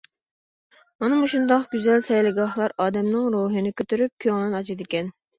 [1.03, 5.13] مانا مۇشۇنداق گۈزەل سەيلىگاھلار ئادەمنىڭ روھىنى كۆتۈرۈپ كۆڭلىنى ئاچىدىكەن.